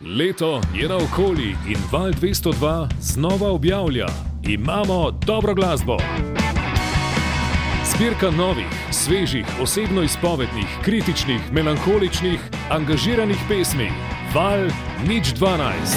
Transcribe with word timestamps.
Leto 0.00 0.60
je 0.74 0.88
na 0.88 0.96
okoli 0.96 1.56
in 1.66 1.76
Val 1.92 2.10
202 2.10 2.88
znova 3.00 3.50
objavlja: 3.50 4.06
Imamo 4.42 5.10
dobro 5.10 5.54
glasbo. 5.54 5.96
Zbirka 7.94 8.30
novih, 8.30 8.66
svežih, 8.90 9.46
osebno 9.60 10.02
izpovednih, 10.02 10.66
kritičnih, 10.82 11.40
melankoličnih, 11.52 12.40
angažiranih 12.70 13.38
pesmi. 13.48 13.90
Val 14.34 14.68
nič 15.08 15.34
12. 15.34 15.96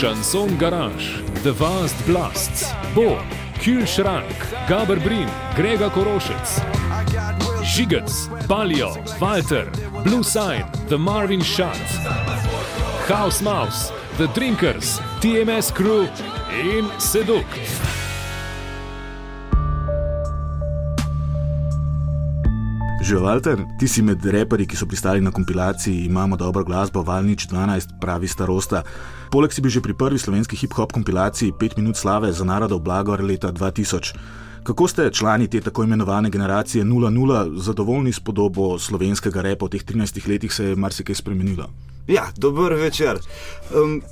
Šanson 0.00 0.56
Garage, 0.58 1.06
The 1.42 1.52
Vast 1.60 2.06
Blasts, 2.06 2.64
Bo, 2.94 3.18
Kühlschrank, 3.62 4.34
Gaber 4.68 4.98
Brin, 5.04 5.28
Grega 5.56 5.88
Korošec, 5.90 6.60
Žigec, 7.76 8.10
Palio, 8.48 8.88
Walter, 9.20 9.70
Blue 10.04 10.24
Sign, 10.24 10.64
The 10.88 10.96
Marvin 10.96 11.42
Shot, 11.42 11.76
House 13.04 13.44
Mouse, 13.44 13.92
The 14.16 14.32
Drinkers, 14.32 14.96
TMS 15.20 15.68
Crew 15.68 16.08
in 16.56 16.88
Seduct. 16.96 17.44
Že 23.04 23.16
Walter, 23.20 23.60
ti 23.76 23.84
si 23.84 24.00
med 24.00 24.24
reperji, 24.24 24.64
ki 24.64 24.76
so 24.76 24.88
pristali 24.88 25.20
na 25.20 25.28
kompilaciji 25.28 26.08
Imamo 26.08 26.36
dobro 26.36 26.64
glasbo, 26.64 27.04
Valnič 27.04 27.44
12, 27.52 28.00
pravi 28.00 28.28
starosta. 28.28 28.82
Poleg 29.28 29.52
si 29.52 29.60
bil 29.60 29.68
že 29.68 29.84
pri 29.84 29.92
prvi 29.92 30.16
slovenski 30.16 30.56
hip-hop 30.56 30.96
kompilaciji 30.96 31.52
5 31.52 31.76
minut 31.76 32.00
slave 32.00 32.32
za 32.32 32.44
narodov 32.44 32.80
blagor 32.80 33.20
leta 33.20 33.52
2000. 33.52 34.16
Kako 34.62 34.88
ste 34.88 35.10
člani 35.10 35.48
te 35.48 35.60
tako 35.60 35.84
imenovane 35.84 36.30
generacije 36.30 36.84
0-0 36.84 37.58
zadovoljni 37.58 38.12
s 38.12 38.20
podobo 38.20 38.78
slovenskega 38.78 39.42
repa 39.42 39.66
v 39.66 39.68
teh 39.68 39.84
13 39.84 40.28
letih, 40.28 40.52
se 40.52 40.64
je 40.64 40.76
marsikaj 40.76 41.14
spremenilo? 41.14 41.70
Ja, 42.08 42.28
dober 42.36 42.74
večer. 42.74 43.18
Um, 43.74 44.02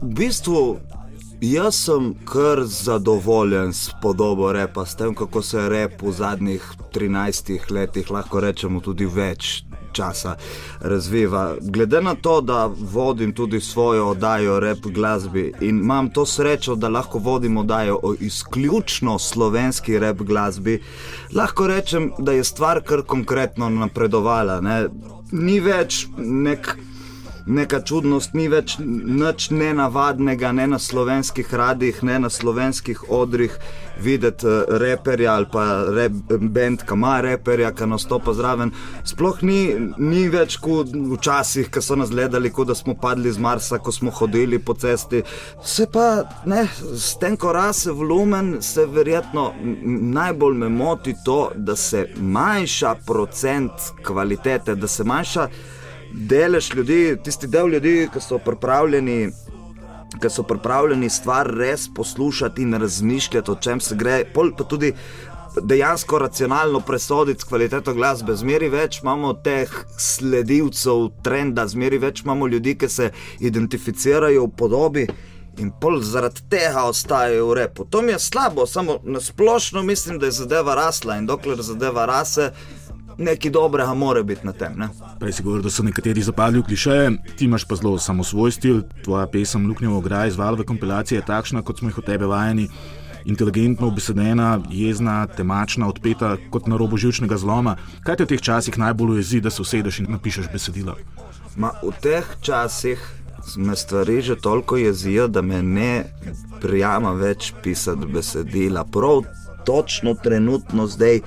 v 0.00 0.14
bistvu 0.14 0.78
jaz 1.40 1.76
sem 1.84 2.14
kar 2.24 2.64
zadovoljen 2.64 3.72
s 3.72 3.90
podobo 4.02 4.52
repa, 4.52 4.86
s 4.86 4.96
tem, 4.96 5.14
kako 5.14 5.42
se 5.42 5.58
je 5.58 5.68
rep 5.68 6.02
v 6.02 6.12
zadnjih 6.12 6.64
13 6.94 7.70
letih, 7.70 8.10
lahko 8.10 8.40
rečemo 8.40 8.80
tudi 8.80 9.06
več, 9.06 9.64
časa 9.92 10.36
razviva. 10.80 11.56
Glede 11.60 12.00
na 12.02 12.14
to, 12.14 12.40
da 12.40 12.70
vodim 12.92 13.32
tudi 13.32 13.60
svojo 13.60 14.08
oddajo 14.08 14.60
rep 14.60 14.78
glasbi 14.86 15.52
in 15.60 15.78
imam 15.78 16.10
to 16.10 16.26
srečo, 16.26 16.74
da 16.74 16.88
lahko 16.88 17.18
vodim 17.18 17.56
oddajo 17.56 18.00
o 18.02 18.14
izključno 18.20 19.18
slovenski 19.18 19.98
rep 19.98 20.22
glasbi, 20.22 20.82
lahko 21.34 21.66
rečem, 21.66 22.12
da 22.18 22.32
je 22.32 22.44
stvar 22.44 22.82
kar 22.82 23.02
konkretno 23.02 23.68
napredovala. 23.70 24.60
Ne? 24.60 24.86
Ni 25.32 25.60
več 25.60 26.06
nek 26.18 26.76
neka 27.48 27.80
čudnost, 27.80 28.34
ni 28.34 28.48
več 28.48 28.76
nič 28.78 29.50
nenavadnega, 29.50 30.52
ne 30.52 30.66
na 30.74 30.78
slovenskih 30.78 31.54
radijih, 31.54 32.02
ne 32.04 32.18
na 32.18 32.30
slovenskih 32.30 33.08
odrih 33.08 33.56
videti 34.02 34.46
uh, 34.46 34.62
reperja 34.68 35.34
ali 35.34 35.46
pa 35.52 35.64
rep, 35.94 36.12
bend, 36.28 36.84
ki 36.86 36.94
ima 36.94 37.18
reperja, 37.24 37.72
ki 37.74 37.88
nastopa 37.90 38.34
zraven. 38.36 38.72
Sploh 39.08 39.42
ni, 39.42 39.60
ni 39.98 40.26
več 40.28 40.58
kot 40.62 40.92
včasih, 40.92 41.70
ko 41.72 41.82
so 41.82 41.96
nas 41.98 42.12
gledali, 42.14 42.52
kot 42.54 42.70
da 42.70 42.76
smo 42.78 42.94
padli 43.00 43.32
z 43.32 43.42
Marsa, 43.42 43.80
ko 43.82 43.92
smo 43.92 44.12
hodili 44.14 44.58
po 44.58 44.76
cesti. 44.78 45.22
Se 45.64 45.88
pa, 45.92 46.28
ne, 46.46 46.66
s 46.94 47.16
tem, 47.20 47.36
ko 47.40 47.52
rase 47.56 47.94
volumen, 47.96 48.58
se 48.62 48.86
verjetno 48.86 49.50
najbolj 50.18 50.60
me 50.62 50.68
moti 50.68 51.16
to, 51.24 51.40
da 51.56 51.76
se 51.76 52.06
manjša 52.16 52.94
procent 53.06 53.90
kvalitete, 54.04 54.74
da 54.74 54.88
se 54.88 55.04
manjša 55.04 55.48
delež 56.12 56.74
ljudi, 56.74 57.16
tisti 57.24 57.46
del 57.46 57.68
ljudi, 57.68 58.08
ki 58.12 58.20
so 58.20 58.38
pripravljeni. 58.38 59.28
Ki 60.18 60.30
so 60.32 60.42
pripravljeni 60.42 61.10
stvar 61.12 61.46
res 61.46 61.84
poslušati 61.94 62.62
in 62.62 62.74
razmišljati, 62.80 63.50
o 63.50 63.54
čem 63.54 63.80
se 63.80 63.96
gre, 63.96 64.22
pa 64.34 64.64
tudi 64.64 64.94
dejansko 65.62 66.18
racionalno 66.18 66.80
presoditi 66.80 67.44
kvaliteto 67.44 67.94
glasbe. 67.94 68.36
Zmeri 68.36 68.68
več 68.68 69.02
imamo 69.02 69.32
teh 69.44 69.72
sledilcev 69.98 71.08
trenda, 71.24 71.66
zmeri 71.68 71.98
več 71.98 72.22
imamo 72.24 72.46
ljudi, 72.46 72.76
ki 72.78 72.88
se 72.88 73.10
identificirajo 73.40 74.46
v 74.46 74.54
podobi 74.56 75.06
in 75.58 75.72
pol 75.80 76.00
zaradi 76.02 76.44
tega 76.50 76.84
ostajajo 76.86 77.48
v 77.48 77.54
repu. 77.58 77.84
To 77.90 78.02
mi 78.02 78.12
je 78.12 78.18
slabo, 78.18 78.66
samo 78.66 79.00
na 79.02 79.20
splošno 79.20 79.82
mislim, 79.82 80.18
da 80.18 80.26
je 80.26 80.32
zadeva 80.32 80.74
rasla 80.74 81.18
in 81.18 81.26
dokler 81.26 81.62
zadeva 81.62 82.06
rase 82.06 82.52
nekaj 83.18 83.50
dobrega 83.50 83.94
mora 83.94 84.22
biti 84.22 84.46
na 84.46 84.52
tem. 84.52 84.76
Ne? 84.78 84.88
Prej 85.18 85.32
si 85.32 85.42
govoril, 85.42 85.66
da 85.66 85.70
so 85.70 85.82
nekateri 85.82 86.22
zapadli 86.22 86.62
v 86.62 86.68
klišeje, 86.70 87.10
ti 87.36 87.44
imaš 87.44 87.66
pa 87.68 87.76
zelo 87.76 87.98
samo 87.98 88.24
svoj 88.24 88.52
stil, 88.52 88.82
tvoja 89.04 89.26
pesem 89.26 89.66
Luknjevo 89.66 90.00
graj, 90.00 90.28
izvalove 90.28 90.64
kompilacije 90.64 91.18
je 91.18 91.26
takšna, 91.26 91.62
kot 91.62 91.78
smo 91.78 91.90
jih 91.90 91.98
od 91.98 92.06
tebe 92.06 92.26
vajeni. 92.26 92.68
Inteligentno, 93.28 93.88
obesedena, 93.90 94.60
jezna, 94.70 95.26
temačna, 95.26 95.88
odpeta 95.88 96.36
kot 96.50 96.66
na 96.66 96.76
robu 96.76 96.96
žilčnega 96.96 97.36
zloma. 97.36 97.76
Kaj 98.06 98.16
te 98.16 98.24
v 98.24 98.30
teh 98.30 98.40
časih 98.40 98.78
najbolj 98.78 99.18
ujezi, 99.18 99.40
da 99.44 99.50
se 99.50 99.62
usedeš 99.62 99.98
in 100.00 100.08
napišeš 100.14 100.48
besedila? 100.52 100.94
Ma, 101.56 101.74
v 101.82 101.92
teh 102.00 102.24
časih 102.40 103.02
me 103.56 103.76
stvari 103.76 104.22
že 104.22 104.36
toliko 104.36 104.76
jezijo, 104.76 105.28
da 105.28 105.42
me 105.42 105.62
ne 105.62 106.04
prijama 106.60 107.12
več 107.12 107.52
pisati 107.62 108.06
besedila. 108.06 108.84
Prav 108.84 109.26
točno 109.66 110.14
trenutno 110.14 110.86
zdaj 110.86 111.20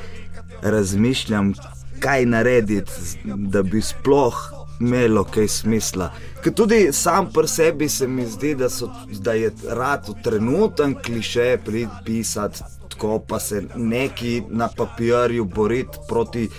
razmišljam, 0.62 1.54
kaj 2.02 2.26
narediti, 2.26 2.92
da 3.24 3.62
bi 3.64 3.82
sploh 3.82 4.38
imelo 4.82 5.24
kaj 5.24 5.48
smisla. 5.48 6.10
Ker 6.44 6.54
tudi 6.54 6.90
sam 6.94 7.30
pri 7.34 7.48
sebi 7.48 7.90
se 7.90 8.08
mi 8.08 8.26
zdi, 8.28 8.56
da, 8.56 8.70
so, 8.70 8.90
da 9.20 9.34
je 9.38 9.52
rad 9.70 10.10
v 10.10 10.16
trenutnem 10.24 10.96
kliše 11.06 11.58
pripisati, 11.66 12.64
tako 12.90 13.20
pa 13.28 13.40
se 13.40 13.64
neki 13.76 14.42
na 14.50 14.70
papirju 14.78 15.46
boriti 15.46 15.98
proti. 16.10 16.50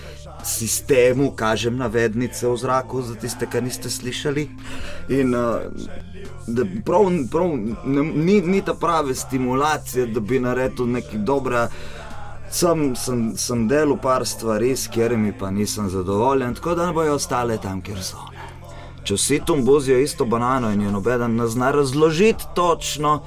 Sistemu, 0.45 1.29
kažem 1.39 1.77
navednice 1.79 2.49
v 2.49 2.57
zraku, 2.59 3.03
za 3.07 3.15
tiste, 3.15 3.47
ki 3.47 3.61
niste 3.63 3.91
slišali. 3.91 4.49
In, 5.15 5.37
uh, 5.39 5.61
prav, 6.85 7.07
prav, 7.31 7.53
ni, 8.15 8.41
ni 8.41 8.63
ta 8.67 8.75
prave 8.75 9.15
stimulacije, 9.15 10.07
da 10.07 10.21
bi 10.21 10.41
naredil 10.43 10.91
nekaj 10.91 11.23
dobrega 11.23 11.69
sem, 12.53 12.93
sem, 12.97 13.33
sem 13.37 13.67
delal 13.69 13.97
par 13.97 14.27
stvari, 14.27 14.77
s 14.77 14.87
katerimi 14.93 15.33
pa 15.33 15.51
nisem 15.51 15.89
zadovoljen, 15.91 16.55
tako 16.55 16.75
da 16.75 16.87
ne 16.87 16.93
bojo 16.93 17.15
ostale 17.15 17.59
tam, 17.59 17.81
kjer 17.83 18.03
so. 18.05 18.29
Ne. 18.33 18.49
Če 19.03 19.17
si 19.19 19.41
tam 19.47 19.65
bozijo 19.65 19.99
isto 19.99 20.25
banano 20.25 20.71
in 20.71 20.85
je 20.85 20.93
noben 20.93 21.37
ne 21.37 21.47
zna 21.49 21.73
razložiti 21.75 22.53
točno, 22.55 23.23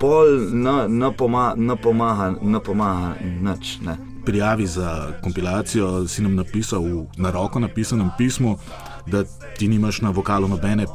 pol 0.00 0.28
ne 0.52 1.10
pomaga, 1.16 1.76
pomaga, 1.82 2.60
pomaga 2.64 3.14
nič. 3.24 3.78
Ne. 3.82 3.96
Prijavi 4.24 4.66
za 4.66 5.12
kompilacijo 5.22 6.06
si 6.08 6.22
nam 6.22 6.36
napisal 6.36 6.84
v 6.84 7.06
na 7.16 7.30
roko 7.30 7.58
napisanem 7.58 8.10
pismu, 8.18 8.58
da 9.06 9.24
ti 9.58 9.68
nimaš 9.68 10.00
na 10.00 10.10
vokalu 10.10 10.48
nobene. 10.48 10.86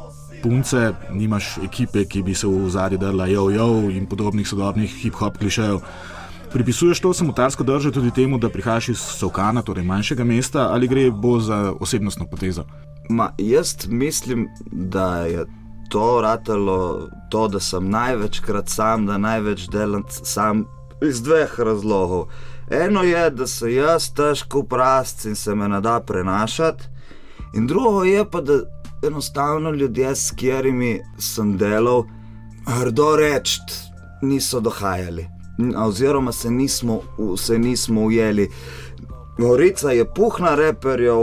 Punce, 0.42 0.92
nimaš 1.10 1.56
ekipe, 1.64 2.04
ki 2.04 2.22
bi 2.22 2.34
se 2.34 2.46
v 2.46 2.68
zadnji 2.70 2.98
drla, 2.98 3.26
jo, 3.26 3.48
jo, 3.50 3.90
in 3.90 4.06
podobnih 4.06 4.48
sodobnih 4.48 4.92
hip-hop 5.02 5.38
klišejev. 5.38 5.80
Pripisuješ 6.52 7.00
to 7.00 7.14
samotarsko 7.14 7.64
držo 7.64 7.90
tudi 7.90 8.10
temu, 8.10 8.38
da 8.38 8.48
prihajaš 8.48 8.88
iz 8.88 8.98
Sovkana, 8.98 9.62
torej 9.62 9.84
manjšega 9.84 10.24
mesta, 10.24 10.68
ali 10.72 10.88
gre 10.88 11.10
bolj 11.10 11.40
za 11.40 11.72
osebnostno 11.80 12.26
potezo? 12.26 12.64
Ma, 13.08 13.30
jaz 13.38 13.74
mislim, 13.88 14.48
da 14.72 15.16
je 15.16 15.46
to 15.88 16.20
ratalo 16.22 17.08
to, 17.30 17.48
da 17.48 17.60
sem 17.60 17.90
največkrat 17.90 18.68
sam, 18.68 19.06
da 19.06 19.18
največ 19.18 19.68
delam 19.68 20.04
sam 20.08 20.64
iz 21.02 21.22
dveh 21.22 21.60
razlogov. 21.60 22.26
Eno 22.70 23.02
je, 23.02 23.30
da 23.30 23.46
se 23.46 23.74
jaz 23.74 24.10
težko 24.14 24.62
prasti 24.62 25.28
in 25.28 25.34
se 25.34 25.54
me 25.54 25.68
ne 25.68 25.80
da 25.80 26.00
prenašati, 26.00 26.84
in 27.54 27.66
drugo 27.66 28.04
je 28.04 28.30
pa, 28.30 28.40
da 28.40 28.60
enostavno 29.06 29.70
ljudje, 29.70 30.14
s 30.16 30.30
katerimi 30.30 31.00
sem 31.18 31.56
delal, 31.56 32.04
rdo 32.82 33.16
reči, 33.16 33.60
niso 34.22 34.60
dohajali 34.60 35.35
oziroma 35.76 36.32
se 36.32 36.50
nismo, 36.50 37.00
se 37.36 37.58
nismo 37.58 38.04
ujeli. 38.04 38.50
Gorica 39.38 39.90
je 39.90 40.04
puhna 40.04 40.54
reperjev, 40.54 41.16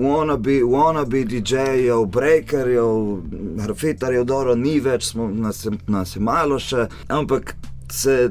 wannabe, 0.00 0.62
wannabe 0.62 1.24
DJ-jev, 1.24 2.06
breakerjev, 2.06 3.16
grafitarjev, 3.56 4.24
dobro, 4.24 4.54
ni 4.54 4.80
več, 4.80 5.04
smo, 5.10 5.28
nas, 5.28 5.66
nas 5.86 6.16
je 6.16 6.22
malo 6.22 6.58
še, 6.62 6.86
ampak 7.08 7.56
se 7.90 8.30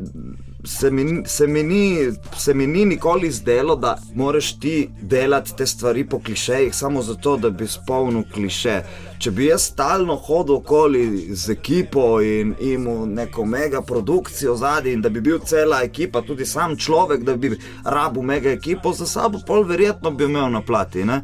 se 0.66 0.92
mi, 0.92 1.24
se, 1.26 1.48
mi 1.48 1.64
ni, 1.64 2.12
se 2.38 2.54
mi 2.54 2.68
ni 2.68 2.86
nikoli 2.86 3.32
zdelo, 3.32 3.76
da 3.76 3.98
moraš 4.16 4.60
ti 4.60 4.90
delati 5.02 5.56
te 5.58 5.66
stvari 5.66 6.06
po 6.10 6.20
klišejih, 6.20 6.76
samo 6.76 7.02
zato, 7.02 7.38
da 7.38 7.50
bi 7.50 7.68
spolnil 7.68 8.24
kliše. 8.34 8.82
Če 9.20 9.32
bi 9.32 9.46
jaz 9.46 9.70
stalno 9.72 10.16
hodil 10.16 10.56
okoli 10.56 11.36
z 11.36 11.52
ekipo 11.52 12.22
in 12.22 12.54
imel 12.60 13.06
neko 13.08 13.46
mega 13.46 13.82
produkcijo 13.82 14.56
zadnji, 14.56 14.94
in 14.94 15.02
da 15.02 15.10
bi 15.10 15.22
bil 15.22 15.40
cela 15.40 15.82
ekipa, 15.84 16.22
tudi 16.22 16.46
sam 16.46 16.76
človek, 16.78 17.24
da 17.24 17.36
bi 17.36 17.56
rabu 17.84 18.22
mega 18.22 18.52
ekipo 18.52 18.94
za 18.94 19.06
sabo, 19.06 19.40
pol 19.48 19.64
verjetno 19.64 20.12
bi 20.12 20.24
imel 20.24 20.52
na 20.52 20.62
plati. 20.62 21.06
Ne? 21.06 21.22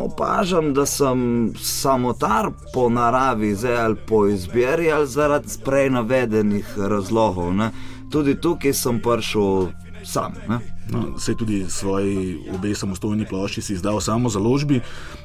Opažam, 0.00 0.74
da 0.74 0.86
sem 0.86 1.52
samotar 1.60 2.50
po 2.74 2.88
naravi, 2.88 3.54
zdaj 3.54 3.76
ali 3.76 3.96
po 4.08 4.26
izbiri, 4.26 4.92
ali 4.92 5.06
zaradi 5.06 5.58
prej 5.64 5.90
navedenih 5.90 6.78
razlogov. 6.78 7.54
Ne? 7.54 7.70
Tudi 8.10 8.34
tukaj 8.40 8.72
sem 8.72 9.00
prišel 9.00 9.72
sam. 10.04 10.32
Ne? 10.48 10.58
No, 10.90 11.18
se 11.18 11.34
tudi 11.34 11.64
svoji 11.68 12.38
obe 12.54 12.74
samostojni 12.74 13.26
plošči 13.26 13.62
si 13.62 13.72
izdal 13.72 14.00
samo 14.00 14.28
za 14.28 14.38
ložbi. 14.38 14.80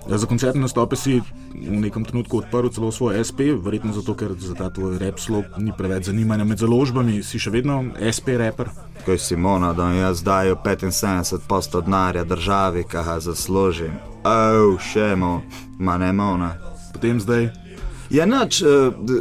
Za 0.07 0.25
koncertne 0.25 0.61
nastope 0.61 0.95
si 0.95 1.21
v 1.53 1.79
nekem 1.79 2.05
trenutku 2.05 2.37
odprl 2.37 2.69
celo 2.69 2.91
svoj 2.91 3.19
SP, 3.27 3.51
verjetno 3.59 3.93
zato, 3.93 4.15
ker 4.15 4.33
za 4.39 4.55
ta 4.55 4.69
tvoj 4.69 4.97
rep 4.97 5.19
slog 5.19 5.45
ni 5.57 5.71
preveč 5.77 6.05
zanimanja 6.05 6.43
med 6.43 6.57
založbami, 6.57 7.23
si 7.23 7.39
še 7.39 7.51
vedno 7.51 7.83
SP 7.99 8.39
reper. 8.39 8.71
Ko 9.05 9.11
je 9.11 9.19
Simona, 9.19 9.73
da 9.73 9.91
jaz 9.91 10.23
dajo 10.23 10.55
75 10.55 11.47
posto 11.47 11.81
denarja 11.81 12.23
državi, 12.23 12.83
ki 12.83 13.03
ga 13.03 13.19
zaslužim. 13.19 13.99
Oh, 14.23 14.79
še 14.79 15.15
mo, 15.15 15.41
manjmona. 15.79 16.55
Potem 16.93 17.19
zdaj. 17.19 17.68
Ja, 18.09 18.25
noč, 18.25 18.63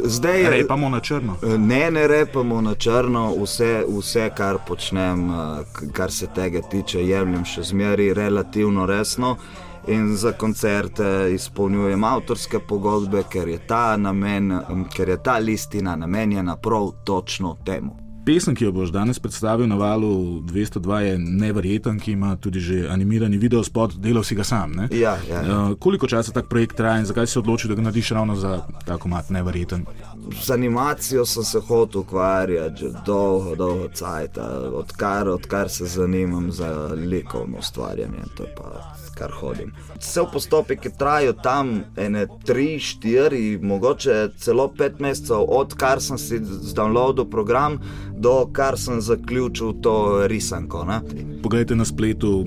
zdaj 0.03 0.41
je. 0.41 0.49
Repamo 0.49 0.89
na 0.89 0.99
črno. 0.99 1.35
Ne, 1.57 1.91
ne 1.91 2.07
repamo 2.07 2.61
na 2.61 2.75
črno, 2.75 3.35
vse, 3.43 3.83
vse, 3.87 4.29
kar 4.37 4.57
počnem, 4.67 5.29
kar 5.93 6.11
se 6.11 6.27
tega 6.35 6.61
tiče, 6.61 7.03
jemljem 7.05 7.45
še 7.45 7.63
zmeraj 7.63 8.13
relativno 8.13 8.85
resno. 8.89 9.35
In 9.87 10.15
za 10.17 10.31
koncerte 10.31 11.29
izpolnjujem 11.33 12.03
avtorske 12.03 12.59
pogodbe, 12.59 13.23
ker 13.29 13.47
je 13.47 13.61
ta, 13.67 13.97
namen, 13.97 14.51
ker 14.93 15.09
je 15.09 15.17
ta 15.23 15.37
listina 15.37 15.95
namenjena 15.95 16.57
prav 16.57 16.91
točno 17.05 17.57
temu. 17.65 18.08
Pesem, 18.29 18.53
ki 18.55 18.67
jo 18.67 18.71
boš 18.71 18.91
danes 18.93 19.17
predstavil 19.19 19.65
na 19.67 19.75
valu 19.75 20.41
202, 20.45 20.97
je 20.99 21.13
nevreten, 21.17 21.99
ki 21.99 22.11
ima 22.11 22.35
tudi 22.35 22.59
že 22.59 22.83
animirani 22.89 23.37
video 23.37 23.63
spot, 23.63 23.95
delal 23.97 24.23
si 24.23 24.35
ga 24.35 24.43
sam. 24.43 24.75
Ja, 24.91 25.17
ja, 25.29 25.41
ja. 25.41 25.41
Uh, 25.41 25.73
koliko 25.79 26.07
časa 26.07 26.31
tak 26.31 26.45
projekt 26.49 26.77
traja 26.77 26.99
in 26.99 27.05
zakaj 27.09 27.25
si 27.25 27.33
se 27.33 27.39
odločil, 27.39 27.73
da 27.73 27.75
ga 27.75 27.81
narediš 27.81 28.11
ravno 28.11 28.35
za 28.35 28.59
tako 28.85 29.09
mat 29.09 29.29
nevreten? 29.33 29.85
Z 30.43 30.53
animacijo 30.53 31.25
sem 31.25 31.43
se 31.43 31.59
hotel 31.59 32.01
ukvarjati 32.01 32.77
že 32.79 32.91
dolgo, 33.05 33.55
dolgo 33.55 33.89
cajt, 33.93 34.37
odkar, 34.73 35.29
odkar 35.29 35.69
se 35.69 35.85
zanimam 35.85 36.51
za 36.51 36.93
likovno 36.93 37.57
ustvarjanje. 37.57 38.29
To 38.37 38.43
je 38.43 38.55
pa 38.57 38.93
kar 39.19 39.31
hodim. 39.41 39.73
Vse 39.99 40.23
postopek 40.33 40.85
je 40.85 40.91
trajal 40.97 41.35
tam 41.43 41.73
ene 41.97 42.25
tri, 42.45 42.79
štiri, 42.79 43.59
mogoče 43.61 44.29
celo 44.39 44.67
pet 44.77 44.99
mesecev, 44.99 45.45
odkar 45.47 46.01
sem 46.01 46.17
si 46.17 46.39
zdownloadil 46.71 47.27
program, 47.29 47.79
do 48.15 48.47
kar 48.53 48.77
sem 48.79 49.01
zaključil 49.01 49.75
to 49.83 49.95
risanko. 50.27 50.85
Ne? 50.87 51.01
Poglejte 51.43 51.75
na 51.75 51.85
spletu 51.85 52.45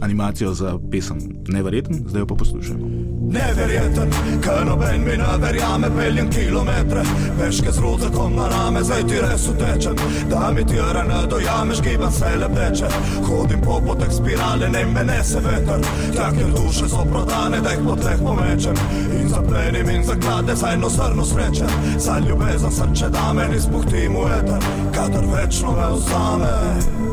animacijo 0.00 0.54
za 0.54 0.78
pesem 0.90 1.18
Neverjeten, 1.48 2.04
zdaj 2.06 2.20
jo 2.20 2.26
pa 2.26 2.34
poslušajmo. 2.34 2.86
Neverjeten, 3.28 4.10
ker 4.42 4.66
noben 4.66 5.00
mi 5.04 5.16
ne 5.16 5.32
verjame, 5.38 5.90
peljem 5.96 6.30
kilometre, 6.30 7.02
peške 7.40 7.72
z 7.72 7.78
ruzakom 7.78 8.36
na 8.36 8.48
rame, 8.48 8.82
zdaj 8.82 9.02
ti 9.08 9.20
res 9.20 9.48
utečem, 9.48 9.96
da 10.30 10.50
mi 10.54 10.64
ti 10.66 10.76
rane 10.94 11.26
dojameš, 11.30 11.82
gibam 11.82 12.12
se 12.12 12.30
lepeče, 12.40 12.88
hodim 13.26 13.60
po 13.60 13.80
poteh 13.86 14.12
spirale, 14.12 14.68
ne 14.68 14.84
me 14.86 15.04
nese 15.04 15.40
veter, 15.44 15.84
tak 16.16 16.40
je 16.40 16.46
duše 16.56 16.88
so 16.88 17.04
prodane, 17.10 17.60
da 17.60 17.70
jih 17.70 17.84
po 17.84 17.96
tleh 17.96 18.22
pomečem, 18.24 18.80
in 19.20 19.28
zaplenim 19.28 19.88
in 19.88 20.04
zaklade, 20.04 20.54
za 20.54 20.72
eno 20.72 20.90
srno 20.90 21.24
sreče, 21.24 21.68
za 21.98 22.18
ljubezen 22.18 22.72
srče 22.72 23.10
dame, 23.12 23.48
ni 23.52 23.60
spuhti 23.60 24.08
mu 24.08 24.24
eter, 24.38 24.64
kadar 24.94 25.24
večno 25.34 25.76
me 25.76 25.92
vzame. 25.92 27.07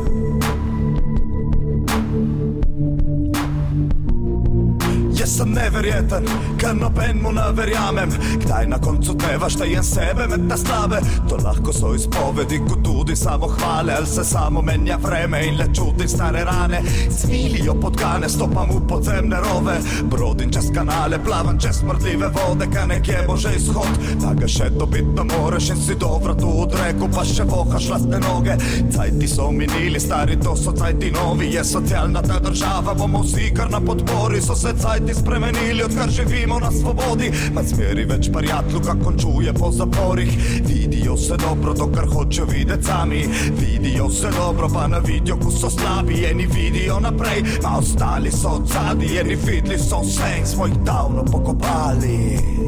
Sem 5.36 5.52
neverjeten, 5.52 6.24
ker 6.56 6.74
noben 6.74 7.20
mu 7.22 7.32
ne 7.32 7.44
verjamem. 7.52 8.12
Kdaj 8.40 8.66
na 8.70 8.78
koncu 8.80 9.14
dneva 9.20 9.48
štejem 9.52 9.84
sebe 9.84 10.26
med 10.30 10.46
te 10.48 10.56
slave? 10.60 11.00
To 11.28 11.36
lahko 11.42 11.74
so 11.76 11.92
izpovedi, 11.96 12.60
kot 12.64 12.80
tudi 12.84 13.16
samo 13.16 13.50
hvale, 13.52 13.98
ali 13.98 14.08
se 14.08 14.24
samo 14.24 14.62
menja 14.64 14.96
vreme 15.02 15.42
in 15.46 15.58
le 15.60 15.66
čutim 15.74 16.08
stare 16.08 16.44
rane. 16.48 16.80
Cvilijo 17.18 17.74
podgane, 17.80 18.28
stopam 18.28 18.72
v 18.72 18.80
podzemne 18.88 19.40
rove, 19.44 19.76
brodim 20.10 20.52
čez 20.52 20.70
kanale, 20.74 21.18
plavam 21.24 21.60
čez 21.60 21.82
smrdljive 21.82 22.30
vode, 22.38 22.70
kaj 22.72 22.88
nekje 22.94 23.24
bo 23.28 23.36
že 23.36 23.52
izhod. 23.58 24.00
Da 24.22 24.32
ga 24.38 24.48
še 24.48 24.70
dobiti 24.78 25.12
ne 25.18 25.26
moreš 25.28 25.70
in 25.74 25.82
si 25.82 25.98
dobro 26.00 26.34
tu 26.34 26.48
odreku, 26.62 27.10
pa 27.12 27.26
še 27.28 27.44
vohaš 27.44 27.90
lastne 27.92 28.22
noge. 28.24 28.56
Cajti 28.94 29.28
so 29.28 29.50
minili, 29.52 30.00
stari 30.00 30.40
to 30.40 30.56
so 30.56 30.72
cajti 30.72 31.12
novi, 31.12 31.52
je 31.52 31.64
socialna 31.64 32.24
ta 32.24 32.40
država, 32.40 32.96
bomo 32.96 33.20
vsi 33.26 33.52
kar 33.56 33.70
na 33.70 33.80
podpori, 33.84 34.40
so 34.40 34.56
se 34.56 34.72
cajti 34.80 35.14
spremenili, 35.26 35.82
odkar 35.82 36.10
živimo 36.10 36.60
na 36.60 36.70
svobodi. 36.70 37.30
Med 37.54 37.68
smeri 37.68 38.04
več 38.04 38.28
prijateljev, 38.32 38.82
kako 38.86 39.04
končuje 39.04 39.52
po 39.52 39.70
zaporih. 39.72 40.30
Vidijo 40.68 41.16
se 41.16 41.36
dobro, 41.36 41.74
dokler 41.74 42.06
hočejo 42.06 42.46
videti 42.46 42.84
sami. 42.84 43.24
Vidijo 43.60 44.10
se 44.10 44.30
dobro, 44.38 44.68
pa 44.74 44.86
ne 44.86 45.00
vidijo, 45.00 45.36
ko 45.36 45.50
so 45.50 45.70
slabi. 45.70 46.24
Eni 46.30 46.46
vidijo 46.46 47.00
naprej, 47.00 47.42
a 47.64 47.78
ostali 47.78 48.30
so 48.30 48.48
od 48.48 48.68
zadnji. 48.68 49.18
Eni 49.20 49.36
videli 49.46 49.78
so 49.78 50.00
vse 50.00 50.38
in 50.38 50.46
smo 50.46 50.66
jih 50.66 50.78
davno 50.84 51.24
pokopali. 51.24 52.65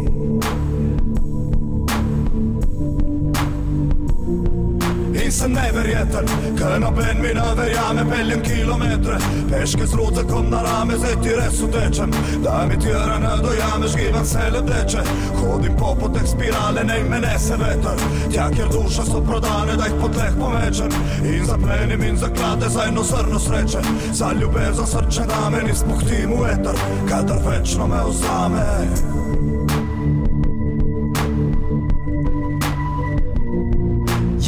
In 5.29 5.33
sem 5.33 5.53
neverjeten, 5.53 6.25
ker 6.57 6.79
noben 6.81 7.19
mi 7.21 7.35
ne 7.37 7.43
verjame, 7.57 8.05
peljem 8.09 8.41
kilometre, 8.43 9.19
peške 9.51 9.87
z 9.87 9.99
ruzakom 10.01 10.49
na 10.49 10.63
rame, 10.65 10.97
zdaj 10.97 11.17
ti 11.21 11.35
res 11.37 11.61
utečem, 11.67 12.15
da 12.45 12.65
mi 12.65 12.79
ti 12.81 12.95
rane 12.95 13.35
dojameš, 13.43 13.97
gibam 13.97 14.25
se 14.25 14.47
lepeče, 14.55 15.05
hodim 15.37 15.77
po 15.77 15.93
poteh 16.01 16.25
spirale, 16.31 16.85
ne 16.85 16.97
me 17.11 17.21
nese 17.21 17.61
veter, 17.61 18.01
tja, 18.33 18.49
kjer 18.57 18.73
duše 18.73 19.05
so 19.05 19.21
prodane, 19.21 19.77
da 19.77 19.91
jih 19.93 20.01
po 20.01 20.09
tleh 20.09 20.33
pomečem, 20.41 20.97
in 21.21 21.45
zaplenim 21.45 22.09
in 22.09 22.17
zaklade 22.17 22.73
za 22.73 22.89
eno 22.89 23.05
srno 23.05 23.39
sreče, 23.39 23.85
za 24.13 24.33
ljubezen 24.33 24.87
srče 24.87 25.29
dame, 25.29 25.63
ni 25.69 25.77
spuhti 25.77 26.25
mu 26.27 26.47
eter, 26.49 26.85
kadar 27.09 27.45
večno 27.45 27.87
me 27.87 28.01
vzame. 28.09 28.65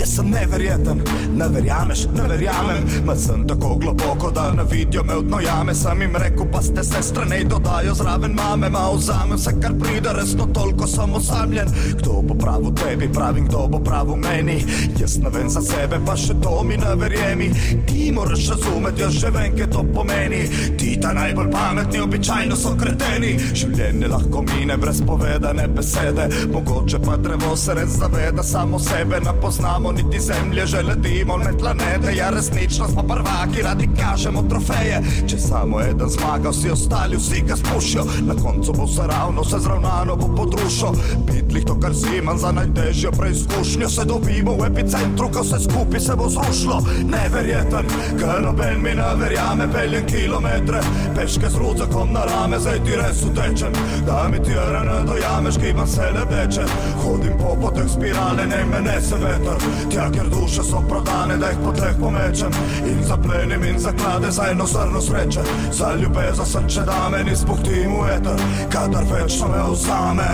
Jaz 0.01 0.15
sem 0.17 0.30
neverjeten, 0.41 1.03
ne 1.37 1.49
verjameš, 1.49 2.07
ne 2.15 2.29
verjamem. 2.29 2.85
Ma 3.05 3.17
sem 3.17 3.47
tako 3.49 3.75
globoko, 3.75 4.31
da 4.31 4.53
ne 4.53 4.65
vidijo 4.71 5.05
me 5.05 5.15
odnojame. 5.15 5.75
Sam 5.75 6.03
jim 6.03 6.17
rekel, 6.17 6.47
pa 6.53 6.63
ste 6.63 6.85
sestre, 6.85 7.25
ne 7.25 7.45
dodajo 7.45 7.95
zraven 7.95 8.35
mame. 8.35 8.71
Ma 8.71 8.91
vzamem 8.95 9.37
vse, 9.37 9.53
kar 9.63 9.73
pride, 9.81 10.13
resno 10.13 10.47
toliko 10.55 10.87
sem 10.87 11.15
osamljen. 11.15 11.69
Kdo 11.99 12.23
bo 12.23 12.35
prav 12.35 12.61
v 12.61 12.75
tebi, 12.75 13.13
pravim, 13.13 13.47
kdo 13.49 13.67
bo 13.69 13.81
prav 13.85 14.07
v 14.07 14.17
meni. 14.17 14.59
Jaz 15.01 15.19
ne 15.19 15.31
vem 15.31 15.49
za 15.49 15.63
sebe, 15.63 16.01
pa 16.07 16.17
še 16.17 16.35
to 16.43 16.63
mi 16.65 16.77
ne 16.77 16.95
verjemi. 16.97 17.51
Ti 17.87 18.13
moraš 18.13 18.49
razumeti, 18.51 19.03
jaz 19.03 19.13
že 19.21 19.31
vem, 19.31 19.57
kaj 19.57 19.71
to 19.71 19.85
pomeni. 19.95 20.43
Ti 20.79 20.97
ta 21.03 21.13
najbolj 21.13 21.51
pametni, 21.51 22.01
običajno 22.01 22.57
so 22.57 22.75
kreteni. 22.77 23.37
Življenje 23.55 24.09
lahko 24.09 24.45
mine 24.49 24.77
brez 24.77 25.03
povedane 25.07 25.69
besede. 25.69 26.29
Mogoče 26.53 26.99
pa 27.05 27.17
drevo 27.17 27.57
se 27.57 27.75
res 27.75 27.99
zaveda, 28.01 28.43
samo 28.43 28.79
sebe 28.79 29.21
ne 29.21 29.33
poznamo 29.41 29.93
niti 29.93 30.21
zemlje, 30.31 30.67
že 30.67 30.83
letimo 30.83 31.37
med 31.37 31.59
planete. 31.59 32.17
Ja, 32.17 32.31
resnično 32.31 32.89
smo 32.89 33.03
prvaki, 33.03 33.63
radi 33.63 33.89
kažemo 34.01 34.43
trofeje. 34.43 35.03
Če 35.27 35.39
samo 35.39 35.81
eden 35.81 36.09
zmaga, 36.09 36.51
vsi 36.51 36.71
ostali, 36.71 37.17
vsi 37.17 37.43
ga 37.49 37.57
spušijo. 37.57 38.05
Na 38.27 38.35
koncu 38.43 38.73
bo 38.73 38.85
vse 38.85 39.07
ravno, 39.07 39.43
vse 39.43 39.59
zravnano 39.59 40.17
bo 40.17 40.29
podrušo. 40.37 40.93
Bitlih 41.27 41.65
to, 41.65 41.79
kar 41.81 41.95
si 41.95 42.19
imam 42.19 42.39
za 42.39 42.53
najtežjo 42.53 43.11
preizkušnjo, 43.19 43.89
se 43.89 44.05
dobimo 44.05 44.55
v 44.55 44.67
epicentru, 44.67 45.31
ko 45.33 45.43
vse 45.43 45.61
skupaj 45.65 46.01
se 46.01 46.17
bo 46.17 46.29
zrušilo. 46.29 46.81
Neverjeten, 47.11 47.91
ker 48.19 48.43
noben 48.45 48.83
mi 48.83 48.95
ne 48.95 49.11
verjame, 49.21 49.69
peljem 49.73 50.07
kilometre, 50.07 50.81
peške 51.17 51.51
z 51.51 51.57
ruzakom 51.59 52.13
na 52.13 52.25
rame, 52.25 52.59
zdaj 52.59 52.85
ti 52.85 52.97
res 52.97 53.25
utečem. 53.27 53.73
Da 54.07 54.29
mi 54.33 54.43
ti 54.43 54.55
rane 54.55 55.03
dojameš, 55.07 55.59
gibam 55.59 55.87
se 55.87 56.11
lepeče, 56.15 56.65
hodim 57.03 57.39
po 57.39 57.57
poteh 57.61 57.89
spirale, 57.89 58.47
ne 58.47 58.65
me 58.65 58.81
nese 58.81 59.17
veter. 59.17 59.59
Tja, 59.91 60.11
ker 60.21 60.41
duše 60.41 60.63
so 60.63 60.83
prodane, 60.89 61.37
da 61.37 61.49
jih 61.49 61.59
po 61.65 61.73
tleh 61.73 61.95
pomečem. 62.01 62.51
In 62.87 63.05
zaplenim 63.05 63.65
in 63.65 63.79
zaklade 63.79 64.31
za 64.31 64.43
eno 64.51 64.67
srno 64.67 65.01
sreče 65.01 65.41
Za 65.73 65.95
ljubezen 65.95 66.47
srče 66.47 66.81
dame, 66.81 67.25
ni 67.25 67.37
spuhti 67.37 67.89
mu 67.89 68.07
eter 68.07 68.41
Kadar 68.73 69.05
večno 69.11 69.49
me 69.49 69.73
vzame 69.73 70.29